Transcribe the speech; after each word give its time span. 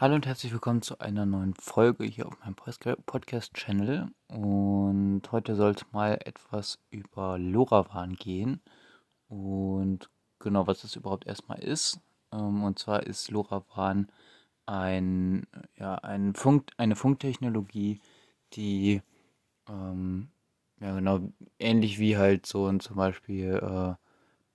Hallo 0.00 0.14
und 0.14 0.26
herzlich 0.26 0.50
willkommen 0.50 0.80
zu 0.80 0.98
einer 0.98 1.26
neuen 1.26 1.52
Folge 1.52 2.04
hier 2.04 2.26
auf 2.26 2.32
meinem 2.40 2.54
Podcast-Channel. 2.54 4.10
Und 4.28 5.20
heute 5.30 5.54
soll 5.54 5.72
es 5.72 5.84
mal 5.92 6.14
etwas 6.24 6.78
über 6.88 7.36
LoRaWAN 7.36 8.14
gehen. 8.14 8.62
Und 9.28 10.08
genau, 10.38 10.66
was 10.66 10.80
das 10.80 10.96
überhaupt 10.96 11.26
erstmal 11.26 11.58
ist. 11.58 12.00
Ähm, 12.32 12.64
und 12.64 12.78
zwar 12.78 13.02
ist 13.02 13.30
LoRaWAN 13.30 14.10
ein, 14.64 15.46
ja, 15.76 15.96
ein 15.96 16.34
Funk, 16.34 16.70
eine 16.78 16.96
Funktechnologie, 16.96 18.00
die 18.54 19.02
ähm, 19.68 20.30
ja 20.80 20.94
genau 20.94 21.20
ähnlich 21.58 21.98
wie 21.98 22.16
halt 22.16 22.46
so 22.46 22.64
und 22.64 22.82
zum 22.82 22.96
Beispiel 22.96 23.60
äh, 23.62 23.94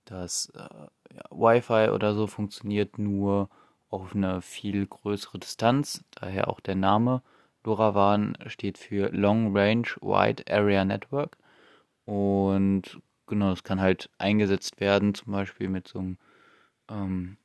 das 0.05 0.51
äh, 0.55 0.87
ja, 1.13 1.23
Wi-Fi 1.29 1.91
oder 1.91 2.15
so 2.15 2.25
funktioniert, 2.25 2.97
nur 2.97 3.47
auf 3.95 4.15
eine 4.15 4.41
viel 4.41 4.85
größere 4.85 5.39
Distanz, 5.39 6.03
daher 6.11 6.49
auch 6.49 6.59
der 6.59 6.75
Name. 6.75 7.21
LoRaWAN 7.63 8.37
steht 8.47 8.77
für 8.77 9.09
Long 9.11 9.55
Range 9.55 9.87
Wide 10.01 10.43
Area 10.49 10.85
Network 10.85 11.37
und 12.05 12.99
genau, 13.25 13.51
es 13.51 13.63
kann 13.63 13.81
halt 13.81 14.09
eingesetzt 14.17 14.79
werden, 14.79 15.15
zum 15.15 15.31
Beispiel 15.31 15.69
mit 15.69 15.87
so 15.87 15.99
einem, 15.99 16.17
ähm, 16.89 17.37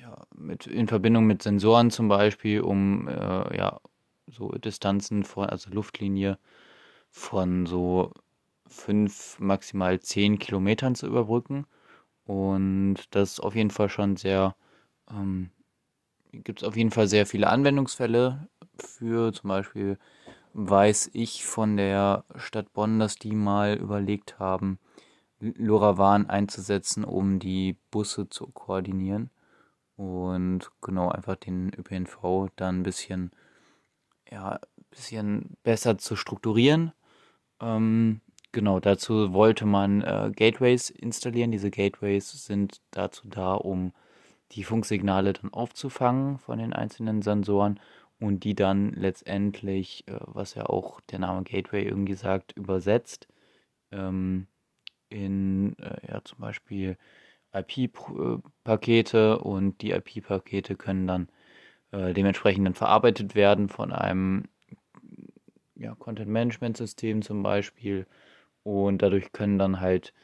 ja, 0.00 0.16
mit, 0.34 0.66
in 0.66 0.88
Verbindung 0.88 1.26
mit 1.26 1.42
Sensoren 1.42 1.90
zum 1.90 2.08
Beispiel, 2.08 2.60
um 2.60 3.08
äh, 3.08 3.56
ja, 3.56 3.80
so 4.28 4.50
Distanzen 4.52 5.24
von, 5.24 5.48
also 5.48 5.70
Luftlinie 5.70 6.38
von 7.10 7.66
so 7.66 8.12
fünf, 8.68 9.38
maximal 9.40 10.00
zehn 10.00 10.38
Kilometern 10.38 10.94
zu 10.94 11.06
überbrücken. 11.06 11.66
Und 12.24 12.98
das 13.10 13.32
ist 13.32 13.40
auf 13.40 13.54
jeden 13.56 13.70
Fall 13.70 13.88
schon 13.88 14.16
sehr 14.16 14.54
ähm, 15.10 15.50
gibt 16.32 16.62
es 16.62 16.68
auf 16.68 16.76
jeden 16.76 16.90
Fall 16.90 17.08
sehr 17.08 17.26
viele 17.26 17.48
Anwendungsfälle 17.48 18.48
für. 18.78 19.32
Zum 19.32 19.48
Beispiel 19.48 19.98
weiß 20.54 21.10
ich 21.12 21.44
von 21.44 21.76
der 21.76 22.24
Stadt 22.36 22.72
Bonn, 22.72 22.98
dass 22.98 23.16
die 23.16 23.34
mal 23.34 23.76
überlegt 23.76 24.38
haben, 24.38 24.78
LoRaWAN 25.40 26.28
einzusetzen, 26.28 27.04
um 27.04 27.38
die 27.38 27.76
Busse 27.90 28.28
zu 28.28 28.46
koordinieren 28.48 29.30
und 29.96 30.70
genau 30.80 31.10
einfach 31.10 31.36
den 31.36 31.72
ÖPNV 31.76 32.48
dann 32.56 32.80
ein 32.80 32.82
bisschen, 32.82 33.32
ja, 34.30 34.60
bisschen 34.90 35.56
besser 35.62 35.98
zu 35.98 36.16
strukturieren. 36.16 36.92
Ähm, 37.60 38.20
genau, 38.52 38.78
dazu 38.78 39.32
wollte 39.32 39.66
man 39.66 40.02
äh, 40.02 40.30
Gateways 40.34 40.90
installieren. 40.90 41.50
Diese 41.50 41.70
Gateways 41.70 42.30
sind 42.44 42.80
dazu 42.90 43.26
da, 43.28 43.54
um 43.54 43.92
die 44.54 44.64
Funksignale 44.64 45.32
dann 45.32 45.52
aufzufangen 45.52 46.38
von 46.38 46.58
den 46.58 46.72
einzelnen 46.72 47.22
Sensoren 47.22 47.80
und 48.20 48.44
die 48.44 48.54
dann 48.54 48.92
letztendlich, 48.92 50.06
äh, 50.08 50.18
was 50.20 50.54
ja 50.54 50.66
auch 50.66 51.00
der 51.02 51.18
Name 51.20 51.42
Gateway 51.44 51.84
irgendwie 51.84 52.14
sagt, 52.14 52.52
übersetzt 52.52 53.28
ähm, 53.92 54.46
in 55.10 55.78
äh, 55.78 56.12
ja 56.12 56.24
zum 56.24 56.38
Beispiel 56.40 56.96
IP-Pakete 57.54 59.38
und 59.38 59.82
die 59.82 59.92
IP-Pakete 59.92 60.76
können 60.76 61.06
dann 61.06 61.28
äh, 61.92 62.14
dementsprechend 62.14 62.66
dann 62.66 62.74
verarbeitet 62.74 63.34
werden 63.34 63.68
von 63.68 63.92
einem 63.92 64.44
ja, 65.76 65.94
Content-Management-System 65.94 67.22
zum 67.22 67.42
Beispiel 67.42 68.06
und 68.62 69.02
dadurch 69.02 69.32
können 69.32 69.58
dann 69.58 69.80
halt 69.80 70.14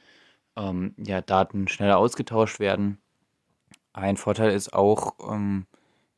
ähm, 0.56 0.94
ja, 0.98 1.20
Daten 1.22 1.68
schneller 1.68 1.98
ausgetauscht 1.98 2.60
werden 2.60 2.98
ein 3.92 4.16
Vorteil 4.16 4.52
ist 4.52 4.72
auch 4.72 5.14
ähm, 5.30 5.66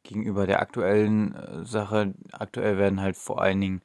gegenüber 0.02 0.46
der 0.46 0.60
aktuellen 0.60 1.34
äh, 1.34 1.64
Sache, 1.64 2.14
aktuell 2.32 2.78
werden 2.78 3.00
halt 3.00 3.16
vor 3.16 3.40
allen 3.40 3.60
Dingen 3.60 3.82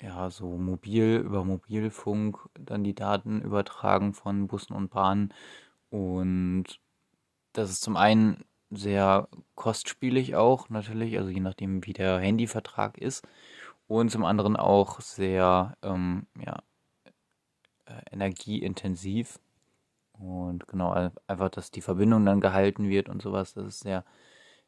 ja 0.00 0.30
so 0.30 0.56
mobil 0.58 1.22
über 1.24 1.44
Mobilfunk 1.44 2.38
dann 2.54 2.84
die 2.84 2.94
Daten 2.94 3.40
übertragen 3.40 4.14
von 4.14 4.48
Bussen 4.48 4.74
und 4.74 4.90
Bahnen. 4.90 5.32
Und 5.90 6.64
das 7.52 7.70
ist 7.70 7.82
zum 7.82 7.96
einen 7.96 8.44
sehr 8.70 9.28
kostspielig 9.54 10.34
auch 10.36 10.68
natürlich, 10.70 11.18
also 11.18 11.30
je 11.30 11.40
nachdem 11.40 11.84
wie 11.86 11.92
der 11.92 12.18
Handyvertrag 12.18 12.98
ist. 12.98 13.26
Und 13.86 14.10
zum 14.10 14.24
anderen 14.24 14.56
auch 14.56 15.00
sehr 15.00 15.76
ähm, 15.82 16.26
ja, 16.40 16.62
äh, 17.84 18.00
energieintensiv 18.10 19.38
und 20.22 20.68
genau, 20.68 21.10
einfach, 21.26 21.48
dass 21.50 21.70
die 21.70 21.80
Verbindung 21.80 22.24
dann 22.24 22.40
gehalten 22.40 22.88
wird 22.88 23.08
und 23.08 23.22
sowas, 23.22 23.54
das 23.54 23.66
ist 23.66 23.80
sehr 23.80 24.04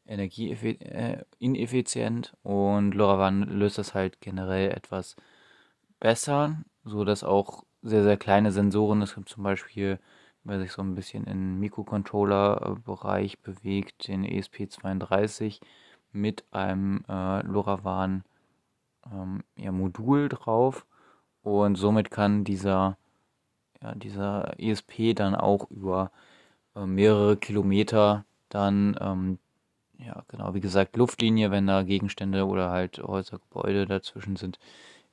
energieineffizient 0.05 2.33
äh, 2.43 2.47
und 2.47 2.93
LoRaWAN 2.93 3.43
löst 3.43 3.77
das 3.77 3.93
halt 3.93 4.19
generell 4.21 4.71
etwas 4.71 5.15
besser, 5.99 6.57
so 6.83 7.05
dass 7.05 7.23
auch 7.23 7.63
sehr, 7.81 8.03
sehr 8.03 8.17
kleine 8.17 8.51
Sensoren, 8.51 9.01
es 9.01 9.15
gibt 9.15 9.29
zum 9.29 9.43
Beispiel, 9.43 9.99
wer 10.43 10.59
sich 10.59 10.71
so 10.71 10.81
ein 10.81 10.95
bisschen 10.95 11.25
im 11.25 11.59
Mikrocontroller-Bereich 11.59 13.39
bewegt, 13.39 14.07
den 14.07 14.25
ESP32 14.25 15.61
mit 16.11 16.43
einem 16.51 17.03
äh, 17.07 17.41
LoRaWAN 17.43 18.23
ähm, 19.11 19.43
ja, 19.55 19.71
Modul 19.71 20.29
drauf. 20.29 20.85
Und 21.41 21.75
somit 21.75 22.11
kann 22.11 22.43
dieser 22.43 22.97
ja, 23.81 23.95
dieser 23.95 24.59
ESP 24.59 25.13
dann 25.13 25.35
auch 25.35 25.69
über 25.69 26.11
äh, 26.75 26.85
mehrere 26.85 27.37
Kilometer 27.37 28.25
dann, 28.49 28.97
ähm, 28.99 29.39
ja, 29.97 30.23
genau, 30.27 30.53
wie 30.53 30.61
gesagt, 30.61 30.97
Luftlinie, 30.97 31.51
wenn 31.51 31.67
da 31.67 31.83
Gegenstände 31.83 32.45
oder 32.45 32.69
halt 32.69 32.99
Häuser, 32.99 33.39
Gebäude 33.39 33.85
dazwischen 33.85 34.35
sind, 34.35 34.59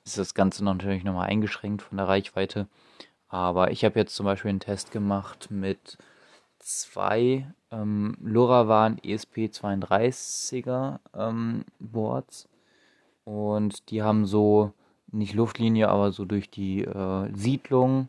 ist 0.05 0.19
das 0.19 0.35
Ganze 0.35 0.65
natürlich 0.65 1.05
nochmal 1.05 1.29
eingeschränkt 1.29 1.83
von 1.83 1.99
der 1.99 2.09
Reichweite. 2.09 2.67
Aber 3.29 3.71
ich 3.71 3.85
habe 3.85 3.99
jetzt 3.99 4.15
zum 4.15 4.27
Beispiel 4.27 4.51
einen 4.51 4.61
Test 4.61 4.91
gemacht 4.93 5.51
mit 5.51 5.99
zwei 6.59 7.47
ähm, 7.71 8.17
LoRaWAN 8.21 8.99
ESP32er 9.01 10.99
ähm, 11.15 11.65
Boards 11.81 12.49
und 13.25 13.91
die 13.91 14.03
haben 14.03 14.27
so 14.27 14.73
nicht 15.11 15.35
Luftlinie, 15.35 15.89
aber 15.89 16.13
so 16.13 16.25
durch 16.25 16.51
die 16.51 16.83
äh, 16.83 17.31
Siedlung 17.35 18.09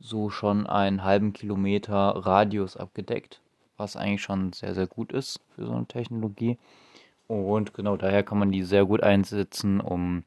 so 0.00 0.30
schon 0.30 0.66
einen 0.66 1.04
halben 1.04 1.32
Kilometer 1.32 1.94
Radius 1.94 2.76
abgedeckt, 2.76 3.40
was 3.76 3.96
eigentlich 3.96 4.22
schon 4.22 4.52
sehr, 4.52 4.74
sehr 4.74 4.86
gut 4.86 5.12
ist 5.12 5.40
für 5.54 5.66
so 5.66 5.72
eine 5.72 5.86
Technologie. 5.86 6.58
Und 7.28 7.74
genau 7.74 7.96
daher 7.96 8.24
kann 8.24 8.38
man 8.38 8.50
die 8.50 8.64
sehr 8.64 8.86
gut 8.86 9.02
einsetzen, 9.02 9.80
um 9.80 10.24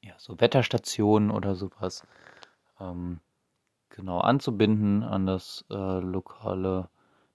ja, 0.00 0.14
so 0.16 0.40
Wetterstationen 0.40 1.30
oder 1.30 1.54
sowas 1.54 2.04
ähm, 2.80 3.20
genau 3.90 4.18
anzubinden 4.18 5.02
an 5.02 5.26
das 5.26 5.64
äh, 5.70 6.00
lokale 6.00 6.88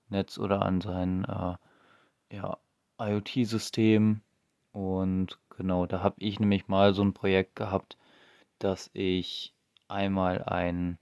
Netz 0.10 0.38
oder 0.38 0.64
an 0.64 0.82
sein 0.82 1.26
äh, 1.26 2.36
ja, 2.36 2.58
IoT-System. 3.00 4.22
Und 4.72 5.40
genau, 5.56 5.86
da 5.86 6.02
habe 6.02 6.16
ich 6.18 6.40
nämlich 6.40 6.68
mal 6.68 6.94
so 6.94 7.04
ein 7.04 7.14
Projekt 7.14 7.56
gehabt, 7.56 7.98
dass 8.60 8.90
ich 8.94 9.54
einmal 9.88 10.44
ein 10.44 10.98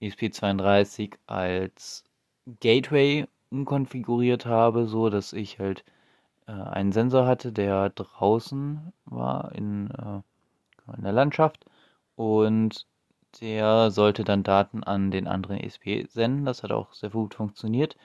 ESP32 0.00 1.16
als 1.26 2.04
Gateway 2.60 3.26
umkonfiguriert 3.50 4.46
habe, 4.46 4.86
so 4.86 5.10
dass 5.10 5.32
ich 5.32 5.58
halt 5.58 5.84
äh, 6.46 6.52
einen 6.52 6.92
Sensor 6.92 7.26
hatte, 7.26 7.52
der 7.52 7.90
draußen 7.90 8.92
war 9.04 9.52
in, 9.54 9.90
äh, 9.90 10.96
in 10.96 11.02
der 11.02 11.12
Landschaft 11.12 11.64
und 12.16 12.86
der 13.40 13.90
sollte 13.90 14.24
dann 14.24 14.42
Daten 14.42 14.82
an 14.82 15.10
den 15.10 15.28
anderen 15.28 15.58
ESP 15.58 16.06
senden. 16.08 16.44
Das 16.44 16.62
hat 16.62 16.72
auch 16.72 16.92
sehr 16.92 17.10
gut 17.10 17.34
funktioniert. 17.34 17.96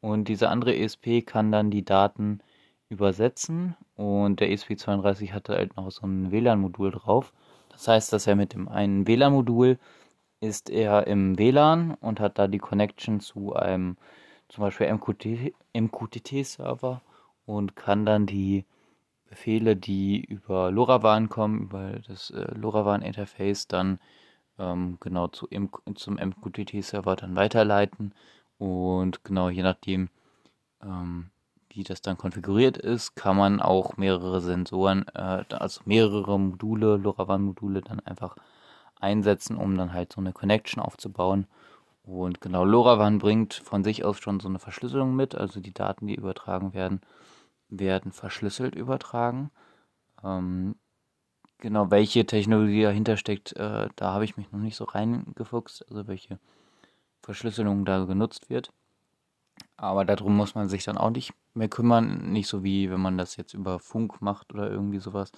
Und 0.00 0.28
dieser 0.28 0.50
andere 0.50 0.76
ESP 0.76 1.22
kann 1.22 1.50
dann 1.50 1.70
die 1.70 1.84
Daten 1.84 2.40
übersetzen 2.88 3.76
und 3.96 4.40
der 4.40 4.50
ESP32 4.50 5.32
hatte 5.32 5.54
halt 5.54 5.76
noch 5.76 5.90
so 5.90 6.06
ein 6.06 6.30
WLAN-Modul 6.30 6.92
drauf. 6.92 7.32
Das 7.70 7.88
heißt, 7.88 8.12
dass 8.12 8.26
er 8.26 8.36
mit 8.36 8.54
dem 8.54 8.68
einen 8.68 9.06
WLAN-Modul 9.06 9.78
ist 10.40 10.70
er 10.70 11.06
im 11.06 11.38
WLAN 11.38 11.94
und 11.94 12.20
hat 12.20 12.38
da 12.38 12.46
die 12.48 12.58
Connection 12.58 13.20
zu 13.20 13.54
einem 13.54 13.96
zum 14.48 14.62
Beispiel 14.62 14.92
MQT, 14.92 15.54
MQTT-Server 15.74 17.02
und 17.46 17.76
kann 17.76 18.06
dann 18.06 18.26
die 18.26 18.64
Befehle, 19.28 19.76
die 19.76 20.24
über 20.24 20.70
LoRaWAN 20.70 21.28
kommen, 21.28 21.62
über 21.62 22.00
das 22.06 22.30
äh, 22.30 22.54
LoRaWAN-Interface, 22.54 23.68
dann 23.68 23.98
ähm, 24.58 24.96
genau 25.00 25.28
zu, 25.28 25.46
im, 25.48 25.70
zum 25.94 26.14
MQTT-Server 26.14 27.16
dann 27.16 27.36
weiterleiten. 27.36 28.14
Und 28.58 29.24
genau 29.24 29.50
je 29.50 29.62
nachdem, 29.62 30.08
ähm, 30.82 31.30
wie 31.68 31.84
das 31.84 32.00
dann 32.00 32.16
konfiguriert 32.16 32.78
ist, 32.78 33.14
kann 33.16 33.36
man 33.36 33.60
auch 33.60 33.98
mehrere 33.98 34.40
Sensoren, 34.40 35.06
äh, 35.14 35.44
also 35.50 35.82
mehrere 35.84 36.40
Module, 36.40 36.96
LoRaWAN-Module 36.96 37.82
dann 37.82 38.00
einfach 38.00 38.36
einsetzen, 39.00 39.56
um 39.56 39.76
dann 39.76 39.92
halt 39.92 40.12
so 40.12 40.20
eine 40.20 40.32
Connection 40.32 40.82
aufzubauen. 40.82 41.46
Und 42.02 42.40
genau, 42.40 42.64
LoRaWAN 42.64 43.18
bringt 43.18 43.54
von 43.54 43.84
sich 43.84 44.04
aus 44.04 44.18
schon 44.18 44.40
so 44.40 44.48
eine 44.48 44.58
Verschlüsselung 44.58 45.14
mit, 45.14 45.34
also 45.34 45.60
die 45.60 45.74
Daten, 45.74 46.06
die 46.06 46.14
übertragen 46.14 46.72
werden, 46.72 47.00
werden 47.68 48.12
verschlüsselt 48.12 48.74
übertragen. 48.74 49.50
Ähm, 50.24 50.76
genau, 51.58 51.90
welche 51.90 52.26
Technologie 52.26 52.82
dahinter 52.82 53.16
steckt, 53.16 53.54
äh, 53.56 53.88
da 53.96 54.12
habe 54.12 54.24
ich 54.24 54.36
mich 54.36 54.50
noch 54.52 54.60
nicht 54.60 54.76
so 54.76 54.84
reingefuchst, 54.84 55.86
also 55.90 56.06
welche 56.06 56.38
Verschlüsselung 57.22 57.84
da 57.84 58.04
genutzt 58.04 58.48
wird. 58.48 58.72
Aber 59.76 60.04
darum 60.04 60.36
muss 60.36 60.54
man 60.54 60.68
sich 60.68 60.84
dann 60.84 60.98
auch 60.98 61.10
nicht 61.10 61.32
mehr 61.54 61.68
kümmern. 61.68 62.32
Nicht 62.32 62.48
so 62.48 62.64
wie 62.64 62.90
wenn 62.90 63.00
man 63.00 63.18
das 63.18 63.36
jetzt 63.36 63.54
über 63.54 63.78
Funk 63.78 64.20
macht 64.20 64.52
oder 64.52 64.70
irgendwie 64.70 64.98
sowas. 64.98 65.30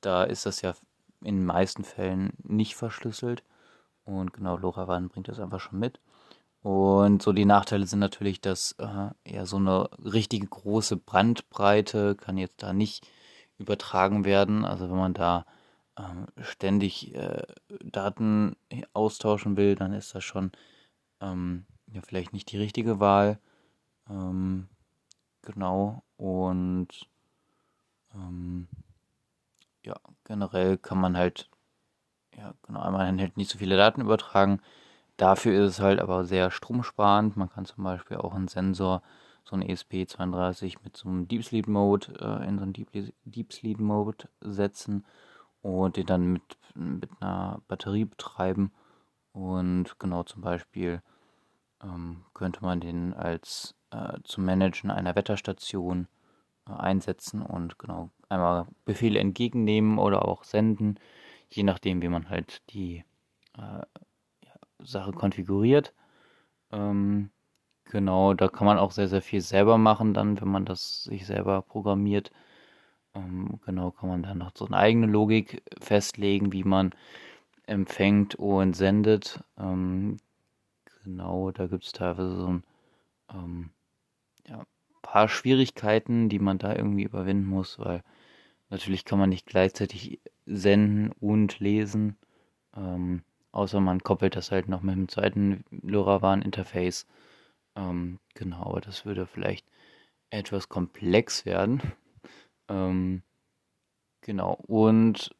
Da 0.00 0.24
ist 0.24 0.46
das 0.46 0.62
ja 0.62 0.74
in 1.22 1.36
den 1.36 1.44
meisten 1.46 1.84
Fällen 1.84 2.32
nicht 2.42 2.76
verschlüsselt. 2.76 3.42
Und 4.04 4.32
genau, 4.32 4.56
LoRaWAN 4.56 5.08
bringt 5.08 5.28
das 5.28 5.40
einfach 5.40 5.60
schon 5.60 5.78
mit. 5.78 6.00
Und 6.62 7.22
so 7.22 7.32
die 7.32 7.44
Nachteile 7.44 7.86
sind 7.86 8.00
natürlich, 8.00 8.40
dass 8.40 8.72
äh, 8.78 9.10
ja 9.26 9.46
so 9.46 9.56
eine 9.56 9.88
richtige 10.04 10.46
große 10.46 10.96
Brandbreite 10.96 12.16
kann 12.16 12.36
jetzt 12.36 12.62
da 12.62 12.72
nicht 12.72 13.06
übertragen 13.58 14.24
werden. 14.24 14.64
Also 14.64 14.88
wenn 14.90 14.96
man 14.96 15.14
da 15.14 15.46
äh, 15.96 16.42
ständig 16.42 17.14
äh, 17.14 17.42
Daten 17.84 18.56
austauschen 18.92 19.56
will, 19.56 19.76
dann 19.76 19.92
ist 19.92 20.14
das 20.14 20.24
schon 20.24 20.50
ähm, 21.20 21.64
ja 21.86 22.00
vielleicht 22.02 22.32
nicht 22.32 22.50
die 22.50 22.58
richtige 22.58 22.98
Wahl. 22.98 23.38
Ähm, 24.10 24.68
genau. 25.42 26.02
Und 26.16 26.88
ähm, 28.14 28.57
ja, 29.84 29.96
generell 30.24 30.78
kann 30.78 31.00
man 31.00 31.16
halt, 31.16 31.48
ja, 32.36 32.54
genau, 32.62 32.80
einmal 32.80 33.06
halt 33.18 33.36
nicht 33.36 33.50
so 33.50 33.58
viele 33.58 33.76
Daten 33.76 34.00
übertragen. 34.00 34.60
Dafür 35.16 35.64
ist 35.64 35.72
es 35.72 35.80
halt 35.80 36.00
aber 36.00 36.24
sehr 36.24 36.50
stromsparend. 36.50 37.36
Man 37.36 37.50
kann 37.50 37.66
zum 37.66 37.84
Beispiel 37.84 38.18
auch 38.18 38.34
einen 38.34 38.48
Sensor, 38.48 39.02
so 39.44 39.56
einen 39.56 39.64
ESP32 39.64 40.76
mit 40.84 40.96
so 40.96 41.08
einem 41.08 41.26
Deep 41.26 41.44
Sleep 41.44 41.66
Mode 41.66 42.12
äh, 42.20 42.46
in 42.46 42.58
so 42.58 42.64
einen 42.64 42.72
Deep, 42.72 42.90
Deep 43.24 43.52
Sleep 43.52 43.80
Mode 43.80 44.28
setzen 44.40 45.06
und 45.62 45.96
den 45.96 46.06
dann 46.06 46.32
mit, 46.32 46.58
mit 46.74 47.10
einer 47.20 47.60
Batterie 47.66 48.04
betreiben. 48.04 48.72
Und 49.32 49.98
genau 49.98 50.22
zum 50.24 50.42
Beispiel 50.42 51.02
ähm, 51.82 52.24
könnte 52.34 52.62
man 52.62 52.80
den 52.80 53.14
als 53.14 53.74
äh, 53.90 54.18
zum 54.24 54.44
Managen 54.44 54.90
einer 54.90 55.14
Wetterstation 55.14 56.08
äh, 56.66 56.72
einsetzen 56.72 57.42
und 57.42 57.78
genau 57.78 58.10
einmal 58.28 58.66
Befehle 58.84 59.18
entgegennehmen 59.20 59.98
oder 59.98 60.26
auch 60.26 60.44
senden, 60.44 60.98
je 61.50 61.62
nachdem, 61.62 62.02
wie 62.02 62.08
man 62.08 62.28
halt 62.30 62.62
die 62.70 63.04
äh, 63.56 63.82
Sache 64.80 65.12
konfiguriert. 65.12 65.94
Ähm, 66.72 67.30
genau, 67.84 68.34
da 68.34 68.48
kann 68.48 68.66
man 68.66 68.78
auch 68.78 68.92
sehr, 68.92 69.08
sehr 69.08 69.22
viel 69.22 69.40
selber 69.40 69.78
machen, 69.78 70.14
dann, 70.14 70.40
wenn 70.40 70.48
man 70.48 70.64
das 70.64 71.04
sich 71.04 71.26
selber 71.26 71.62
programmiert. 71.62 72.30
Ähm, 73.14 73.60
genau, 73.64 73.90
kann 73.90 74.08
man 74.08 74.22
dann 74.22 74.38
noch 74.38 74.52
so 74.56 74.66
eine 74.66 74.76
eigene 74.76 75.06
Logik 75.06 75.62
festlegen, 75.80 76.52
wie 76.52 76.64
man 76.64 76.94
empfängt 77.66 78.34
und 78.36 78.74
sendet. 78.74 79.42
Ähm, 79.58 80.18
genau, 81.04 81.50
da 81.52 81.66
gibt 81.66 81.84
es 81.84 81.92
teilweise 81.92 82.36
so 82.36 82.46
ein 82.48 82.64
ähm, 83.32 83.70
ja, 84.48 84.64
paar 85.02 85.28
Schwierigkeiten, 85.28 86.28
die 86.28 86.38
man 86.38 86.58
da 86.58 86.74
irgendwie 86.74 87.04
überwinden 87.04 87.46
muss, 87.46 87.78
weil 87.78 88.02
natürlich 88.70 89.04
kann 89.04 89.18
man 89.18 89.30
nicht 89.30 89.46
gleichzeitig 89.46 90.20
senden 90.46 91.12
und 91.20 91.60
lesen, 91.60 92.16
ähm, 92.76 93.22
außer 93.52 93.80
man 93.80 94.02
koppelt 94.02 94.36
das 94.36 94.50
halt 94.50 94.68
noch 94.68 94.82
mit 94.82 94.94
dem 94.94 95.08
zweiten 95.08 95.64
LoRaWAN-Interface. 95.70 97.06
Ähm, 97.76 98.18
genau, 98.34 98.62
aber 98.62 98.80
das 98.80 99.04
würde 99.04 99.26
vielleicht 99.26 99.66
etwas 100.30 100.68
komplex 100.68 101.46
werden. 101.46 101.80
ähm, 102.68 103.22
genau, 104.20 104.54
und 104.66 105.34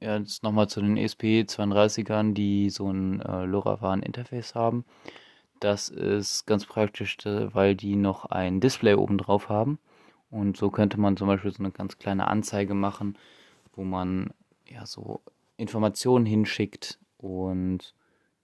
jetzt 0.00 0.42
nochmal 0.42 0.68
zu 0.68 0.80
den 0.80 0.98
ESP32ern, 0.98 2.34
die 2.34 2.70
so 2.70 2.90
ein 2.90 3.20
äh, 3.20 3.44
LoRaWAN-Interface 3.44 4.54
haben. 4.54 4.84
Das 5.60 5.88
ist 5.88 6.46
ganz 6.46 6.66
praktisch, 6.66 7.16
äh, 7.24 7.54
weil 7.54 7.74
die 7.74 7.96
noch 7.96 8.26
ein 8.26 8.60
Display 8.60 8.94
oben 8.94 9.18
drauf 9.18 9.48
haben. 9.48 9.78
Und 10.34 10.56
so 10.56 10.68
könnte 10.68 10.98
man 10.98 11.16
zum 11.16 11.28
Beispiel 11.28 11.52
so 11.52 11.62
eine 11.62 11.70
ganz 11.70 11.96
kleine 11.96 12.26
Anzeige 12.26 12.74
machen, 12.74 13.16
wo 13.72 13.84
man 13.84 14.34
ja 14.68 14.84
so 14.84 15.22
Informationen 15.56 16.26
hinschickt 16.26 16.98
und 17.18 17.94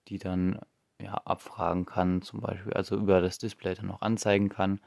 die 0.07 0.17
dann 0.17 0.61
ja 1.01 1.15
abfragen 1.15 1.85
kann, 1.85 2.21
zum 2.21 2.39
Beispiel, 2.39 2.71
also 2.71 2.95
über 2.95 3.19
das 3.19 3.39
Display 3.39 3.75
dann 3.75 3.87
noch 3.87 4.01
anzeigen 4.01 4.47
kann. 4.47 4.79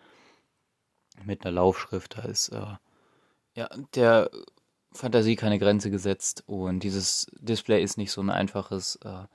Mit 1.22 1.44
einer 1.44 1.52
Laufschrift, 1.52 2.16
da 2.16 2.22
ist 2.22 2.48
äh, 2.48 2.74
ja 3.54 3.68
der 3.94 4.30
Fantasie 4.92 5.36
keine 5.36 5.58
Grenze 5.58 5.90
gesetzt 5.90 6.42
und 6.46 6.80
dieses 6.84 7.26
Display 7.38 7.82
ist 7.82 7.98
nicht 7.98 8.12
so 8.12 8.22
ein 8.22 8.30
einfaches 8.30 8.96
äh, 9.04 9.26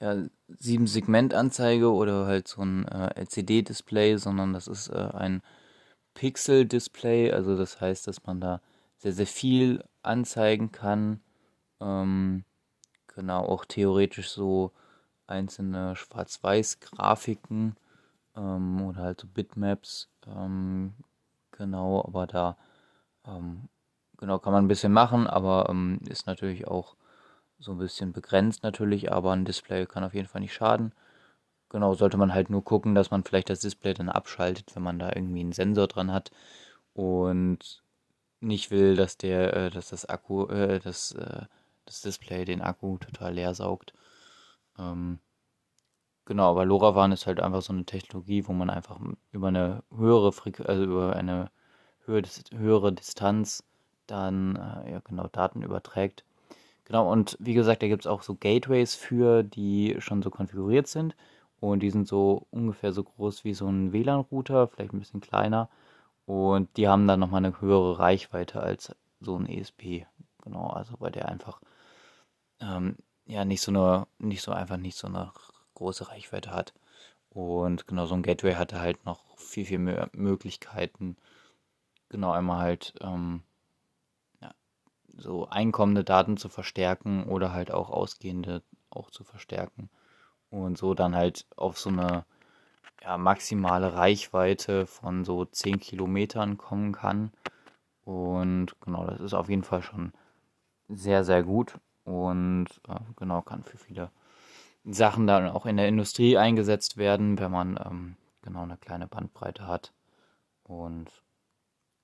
ja, 0.00 0.24
sieben 0.48 0.88
Segment-Anzeige 0.88 1.92
oder 1.92 2.26
halt 2.26 2.48
so 2.48 2.62
ein 2.62 2.84
äh, 2.88 3.14
LCD-Display, 3.14 4.16
sondern 4.16 4.52
das 4.52 4.66
ist 4.66 4.88
äh, 4.88 5.10
ein 5.14 5.40
Pixel-Display, 6.14 7.32
also 7.32 7.56
das 7.56 7.80
heißt, 7.80 8.06
dass 8.06 8.24
man 8.24 8.40
da 8.40 8.60
sehr, 8.98 9.12
sehr 9.12 9.26
viel 9.26 9.82
anzeigen 10.02 10.72
kann. 10.72 11.20
Ähm, 11.80 12.44
genau, 13.08 13.44
auch 13.44 13.64
theoretisch 13.64 14.30
so 14.30 14.72
einzelne 15.26 15.96
Schwarz-Weiß-Grafiken 15.96 17.76
ähm, 18.36 18.82
oder 18.82 19.02
halt 19.02 19.20
so 19.20 19.26
Bitmaps. 19.26 20.08
Ähm, 20.26 20.94
genau, 21.52 22.04
aber 22.04 22.26
da 22.26 22.56
ähm, 23.26 23.68
genau 24.18 24.38
kann 24.38 24.52
man 24.52 24.64
ein 24.64 24.68
bisschen 24.68 24.92
machen, 24.92 25.26
aber 25.26 25.68
ähm, 25.68 26.00
ist 26.08 26.26
natürlich 26.26 26.66
auch 26.66 26.96
so 27.58 27.72
ein 27.72 27.78
bisschen 27.78 28.12
begrenzt 28.12 28.62
natürlich, 28.62 29.12
aber 29.12 29.32
ein 29.32 29.44
Display 29.44 29.86
kann 29.86 30.04
auf 30.04 30.14
jeden 30.14 30.28
Fall 30.28 30.40
nicht 30.40 30.54
schaden. 30.54 30.92
Genau, 31.72 31.94
sollte 31.94 32.16
man 32.18 32.34
halt 32.34 32.50
nur 32.50 32.62
gucken, 32.64 32.94
dass 32.94 33.10
man 33.10 33.24
vielleicht 33.24 33.50
das 33.50 33.58
Display 33.60 33.94
dann 33.94 34.08
abschaltet, 34.08 34.76
wenn 34.76 34.82
man 34.84 34.98
da 35.00 35.08
irgendwie 35.14 35.40
einen 35.40 35.50
Sensor 35.52 35.88
dran 35.88 36.12
hat 36.12 36.30
und 36.94 37.82
nicht 38.40 38.70
will, 38.70 38.96
dass 38.96 39.18
der, 39.18 39.54
äh, 39.56 39.70
dass 39.70 39.90
das 39.90 40.06
Akku, 40.06 40.46
äh, 40.48 40.80
das, 40.80 41.12
äh, 41.12 41.46
das 41.86 42.02
Display 42.02 42.44
den 42.46 42.62
Akku 42.62 42.98
total 42.98 43.34
leer 43.34 43.54
saugt. 43.54 43.94
Ähm, 44.78 45.20
genau, 46.24 46.50
aber 46.50 46.64
LoRaWAN 46.64 47.12
ist 47.12 47.26
halt 47.26 47.40
einfach 47.40 47.62
so 47.62 47.72
eine 47.72 47.84
Technologie, 47.84 48.46
wo 48.46 48.52
man 48.52 48.70
einfach 48.70 48.98
über 49.32 49.48
eine 49.48 49.82
höhere 49.94 50.32
Frequ 50.32 50.64
also 50.64 50.84
über 50.84 51.16
eine 51.16 51.50
höhere, 52.06 52.28
höhere 52.52 52.92
Distanz 52.92 53.64
dann 54.06 54.56
äh, 54.56 54.92
ja 54.92 55.00
genau 55.00 55.28
Daten 55.28 55.62
überträgt. 55.62 56.24
Genau, 56.86 57.10
und 57.12 57.36
wie 57.40 57.54
gesagt, 57.54 57.82
da 57.82 57.88
gibt 57.88 58.04
es 58.04 58.08
auch 58.08 58.22
so 58.22 58.34
Gateways 58.36 58.94
für, 58.96 59.42
die 59.44 59.96
schon 60.00 60.22
so 60.22 60.30
konfiguriert 60.30 60.88
sind. 60.88 61.16
Und 61.62 61.78
die 61.80 61.90
sind 61.90 62.08
so 62.08 62.48
ungefähr 62.50 62.92
so 62.92 63.04
groß 63.04 63.44
wie 63.44 63.54
so 63.54 63.68
ein 63.68 63.92
WLAN-Router, 63.92 64.66
vielleicht 64.66 64.92
ein 64.92 64.98
bisschen 64.98 65.20
kleiner. 65.20 65.68
Und 66.26 66.76
die 66.76 66.88
haben 66.88 67.06
dann 67.06 67.20
nochmal 67.20 67.44
eine 67.44 67.60
höhere 67.60 68.00
Reichweite 68.00 68.60
als 68.60 68.96
so 69.20 69.36
ein 69.38 69.46
ESP. 69.46 70.08
Genau, 70.42 70.70
also 70.70 70.96
weil 70.98 71.12
der 71.12 71.28
einfach 71.28 71.60
ähm, 72.60 72.96
ja 73.26 73.44
nicht 73.44 73.60
so 73.62 73.70
eine, 73.70 74.08
nicht 74.18 74.42
so 74.42 74.50
einfach 74.50 74.76
nicht 74.76 74.96
so 74.96 75.06
eine 75.06 75.30
große 75.74 76.08
Reichweite 76.08 76.50
hat. 76.50 76.74
Und 77.30 77.86
genau, 77.86 78.06
so 78.06 78.14
ein 78.16 78.24
Gateway 78.24 78.54
hatte 78.54 78.80
halt 78.80 79.04
noch 79.06 79.38
viel, 79.38 79.64
viel 79.64 79.78
mehr 79.78 80.10
Möglichkeiten. 80.14 81.16
Genau, 82.08 82.32
einmal 82.32 82.58
halt 82.58 82.94
ähm, 83.00 83.44
so 85.16 85.48
einkommende 85.48 86.02
Daten 86.02 86.36
zu 86.38 86.48
verstärken 86.48 87.22
oder 87.28 87.52
halt 87.52 87.70
auch 87.70 87.90
ausgehende 87.90 88.62
auch 88.90 89.12
zu 89.12 89.22
verstärken 89.22 89.90
und 90.52 90.76
so 90.78 90.94
dann 90.94 91.16
halt 91.16 91.46
auf 91.56 91.78
so 91.78 91.88
eine 91.88 92.24
ja, 93.02 93.18
maximale 93.18 93.94
Reichweite 93.94 94.86
von 94.86 95.24
so 95.24 95.44
10 95.44 95.80
Kilometern 95.80 96.58
kommen 96.58 96.92
kann. 96.92 97.32
Und 98.04 98.78
genau, 98.80 99.06
das 99.06 99.20
ist 99.20 99.34
auf 99.34 99.48
jeden 99.48 99.64
Fall 99.64 99.82
schon 99.82 100.12
sehr, 100.88 101.24
sehr 101.24 101.42
gut 101.42 101.78
und 102.04 102.66
äh, 102.88 103.00
genau 103.16 103.42
kann 103.42 103.64
für 103.64 103.78
viele 103.78 104.10
Sachen 104.84 105.26
dann 105.26 105.48
auch 105.48 105.66
in 105.66 105.76
der 105.76 105.88
Industrie 105.88 106.36
eingesetzt 106.36 106.96
werden, 106.96 107.38
wenn 107.38 107.50
man 107.50 107.80
ähm, 107.84 108.16
genau 108.42 108.62
eine 108.62 108.76
kleine 108.76 109.06
Bandbreite 109.06 109.66
hat. 109.66 109.92
Und 110.64 111.10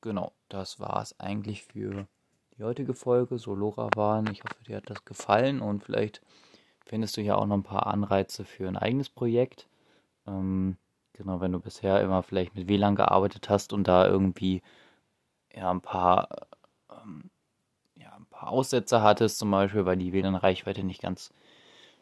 genau, 0.00 0.32
das 0.48 0.80
war 0.80 1.02
es 1.02 1.18
eigentlich 1.20 1.64
für 1.64 2.06
die 2.56 2.64
heutige 2.64 2.94
Folge, 2.94 3.38
so 3.38 3.54
LoRaWAN. 3.54 4.28
Ich 4.32 4.42
hoffe, 4.42 4.64
dir 4.64 4.76
hat 4.76 4.88
das 4.88 5.04
gefallen 5.04 5.60
und 5.60 5.84
vielleicht 5.84 6.22
findest 6.88 7.16
du 7.16 7.22
ja 7.22 7.36
auch 7.36 7.46
noch 7.46 7.56
ein 7.56 7.62
paar 7.62 7.86
Anreize 7.86 8.44
für 8.44 8.68
ein 8.68 8.76
eigenes 8.76 9.08
Projekt. 9.10 9.68
Ähm, 10.26 10.76
genau, 11.12 11.40
wenn 11.40 11.52
du 11.52 11.60
bisher 11.60 12.00
immer 12.02 12.22
vielleicht 12.22 12.54
mit 12.54 12.68
WLAN 12.68 12.96
gearbeitet 12.96 13.48
hast 13.50 13.72
und 13.72 13.88
da 13.88 14.06
irgendwie 14.06 14.62
ja 15.54 15.70
ein 15.70 15.80
paar, 15.80 16.28
ähm, 16.90 17.30
ja, 17.96 18.12
ein 18.16 18.26
paar 18.26 18.50
Aussätze 18.50 19.02
hattest, 19.02 19.38
zum 19.38 19.50
Beispiel, 19.50 19.86
weil 19.86 19.96
die 19.98 20.12
WLAN-Reichweite 20.12 20.84
nicht 20.84 21.02
ganz 21.02 21.32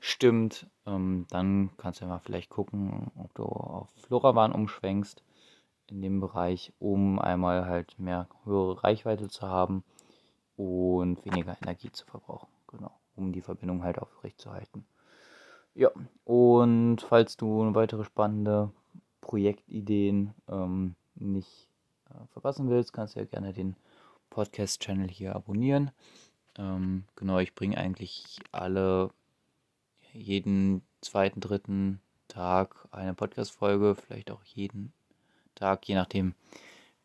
stimmt, 0.00 0.66
ähm, 0.86 1.26
dann 1.30 1.70
kannst 1.78 2.00
du 2.00 2.04
ja 2.04 2.10
mal 2.10 2.18
vielleicht 2.20 2.50
gucken, 2.50 3.10
ob 3.16 3.34
du 3.34 3.44
auf 3.44 3.88
LoRaWAN 4.10 4.52
umschwenkst. 4.52 5.22
in 5.88 6.02
dem 6.02 6.20
Bereich, 6.20 6.72
um 6.78 7.18
einmal 7.18 7.66
halt 7.66 7.98
mehr 7.98 8.28
höhere 8.44 8.82
Reichweite 8.84 9.28
zu 9.28 9.48
haben 9.48 9.84
und 10.56 11.24
weniger 11.24 11.56
Energie 11.62 11.92
zu 11.92 12.06
verbrauchen. 12.06 12.48
Genau, 12.68 12.92
um 13.16 13.32
die 13.32 13.40
Verbindung 13.40 13.82
halt 13.82 13.98
aufrecht 13.98 14.40
zu 14.40 14.52
halten. 14.52 14.84
Ja, 15.74 15.90
und 16.24 16.98
falls 17.02 17.36
du 17.36 17.74
weitere 17.74 18.04
spannende 18.04 18.70
Projektideen 19.20 20.32
ähm, 20.48 20.94
nicht 21.16 21.68
äh, 22.08 22.26
verpassen 22.32 22.70
willst, 22.70 22.92
kannst 22.92 23.16
du 23.16 23.20
ja 23.20 23.26
gerne 23.26 23.52
den 23.52 23.76
Podcast-Channel 24.30 25.08
hier 25.08 25.34
abonnieren. 25.34 25.90
Ähm, 26.58 27.04
genau, 27.16 27.38
ich 27.38 27.54
bringe 27.54 27.76
eigentlich 27.76 28.38
alle, 28.52 29.10
jeden 30.12 30.82
zweiten, 31.00 31.40
dritten 31.40 32.00
Tag 32.28 32.88
eine 32.90 33.14
Podcast-Folge, 33.14 33.94
vielleicht 33.94 34.30
auch 34.30 34.42
jeden 34.44 34.92
Tag, 35.54 35.86
je 35.88 35.94
nachdem, 35.94 36.34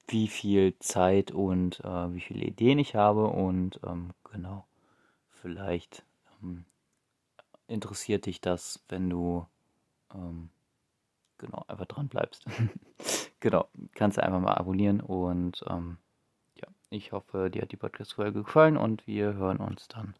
wie 0.08 0.28
viel 0.28 0.78
Zeit 0.80 1.32
und 1.32 1.80
äh, 1.82 2.14
wie 2.14 2.22
viele 2.22 2.46
Ideen 2.46 2.80
ich 2.80 2.96
habe. 2.96 3.28
Und 3.28 3.80
ähm, 3.86 4.12
genau, 4.32 4.66
vielleicht 5.42 6.04
ähm, 6.42 6.66
interessiert 7.68 8.26
dich 8.26 8.42
das, 8.42 8.84
wenn 8.90 9.10
du 9.10 9.46
ähm, 10.14 10.50
genau 11.38 11.66
einfach 11.68 11.86
dran 11.86 12.08
bleibst. 12.08 12.46
genau, 13.40 13.68
kannst 13.94 14.18
du 14.18 14.24
einfach 14.24 14.40
mal 14.40 14.54
abonnieren 14.54 15.02
und 15.02 15.64
ähm, 15.68 15.98
ja, 16.56 16.68
ich 16.90 17.12
hoffe, 17.12 17.50
dir 17.50 17.64
hat 17.64 17.72
die 17.72 17.78
Podcast-Folge 17.78 18.44
gefallen 18.44 18.78
und 18.78 19.08
wir 19.08 19.34
hören 19.34 19.58
uns 19.58 19.88
dann 19.88 20.16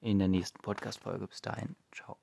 in 0.00 0.18
der 0.18 0.28
nächsten 0.28 0.60
Podcast-Folge. 0.60 1.26
Bis 1.26 1.42
dahin, 1.42 1.76
ciao. 1.92 2.21